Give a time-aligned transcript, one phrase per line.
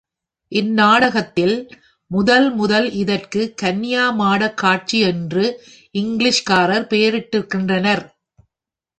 [0.51, 1.57] இந்நாடகத்தில்
[2.11, 5.43] முதன் முதல் இதற்குக் கன்யாமாடக் காட்சி என்று
[5.97, 8.03] இங்கிலீஷ்காரர் பெயரிட்டிருக்கின்றனர்.